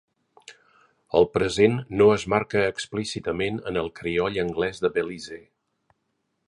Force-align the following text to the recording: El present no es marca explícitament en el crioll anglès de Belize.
El 1.19 1.27
present 1.33 1.75
no 2.01 2.07
es 2.15 2.25
marca 2.35 2.65
explícitament 2.71 3.61
en 3.73 3.79
el 3.83 3.93
crioll 4.01 4.43
anglès 4.47 4.83
de 4.87 4.93
Belize. 4.99 5.41